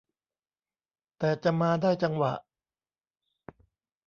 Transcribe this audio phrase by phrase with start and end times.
[1.17, 2.33] แต่จะมาได้จังหวะ